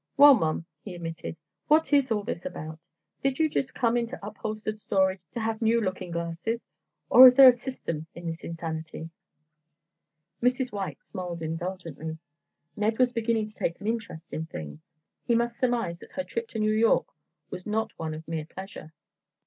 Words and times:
"Well, 0.17 0.33
Mom," 0.33 0.65
he 0.83 0.95
emitted, 0.95 1.37
"what 1.67 1.93
is 1.93 2.09
it 2.09 2.11
all 2.15 2.27
about? 2.47 2.79
Did 3.21 3.37
you 3.37 3.47
just 3.47 3.75
come 3.75 3.95
into 3.95 4.17
upholstered 4.25 4.79
storage 4.79 5.21
to 5.33 5.39
have 5.39 5.61
new 5.61 5.79
looking 5.79 6.09
glasses? 6.09 6.59
Or 7.11 7.27
is 7.27 7.35
there 7.35 7.49
a 7.49 7.51
system 7.51 8.07
in 8.15 8.25
this 8.25 8.43
insanity?" 8.43 9.11
Mrs. 10.41 10.71
White 10.71 11.03
smiled 11.03 11.43
indulgently. 11.43 12.17
Ned 12.75 12.97
was 12.97 13.11
beginning 13.13 13.49
to 13.49 13.53
take 13.53 13.79
an 13.79 13.85
interest 13.85 14.33
in 14.33 14.47
things. 14.47 14.79
He 15.27 15.35
must 15.35 15.55
surmise 15.59 15.99
that 15.99 16.13
her 16.13 16.23
trip 16.23 16.47
to 16.47 16.59
New 16.59 16.73
York 16.73 17.05
was 17.51 17.67
not 17.67 17.91
one 17.99 18.15
of 18.15 18.27
mere 18.27 18.45
pleasure. 18.45 18.93